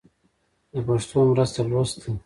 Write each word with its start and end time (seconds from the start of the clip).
د 0.71 0.73
پښتو 0.87 1.17
مرسته 1.31 1.59
لوست 1.71 1.95
ده. 2.01 2.09